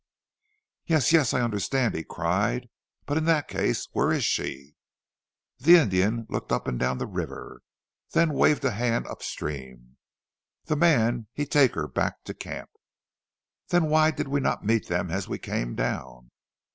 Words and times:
"Yes, 0.87 1.13
yes, 1.13 1.31
I 1.31 1.41
understand," 1.41 1.93
he 1.93 2.03
cried, 2.03 2.69
"but 3.05 3.19
in 3.19 3.25
that 3.25 3.47
case 3.47 3.87
where 3.91 4.11
is 4.11 4.25
she?" 4.25 4.73
The 5.59 5.75
Indian 5.75 6.25
looked 6.27 6.51
up 6.51 6.67
and 6.67 6.79
down 6.79 6.97
the 6.97 7.05
river, 7.05 7.61
then 8.13 8.33
waved 8.33 8.65
a 8.65 8.71
hand 8.71 9.05
upstream. 9.05 9.97
"The 10.65 10.75
man 10.75 11.27
he 11.33 11.45
take 11.45 11.75
her 11.75 11.87
back 11.87 12.23
to 12.23 12.33
camp." 12.33 12.71
"Then 13.67 13.89
why 13.89 14.09
did 14.09 14.27
we 14.27 14.39
not 14.39 14.65
meet 14.65 14.87
them 14.87 15.11
as 15.11 15.27
we 15.29 15.37
came 15.37 15.75
down?" 15.75 16.31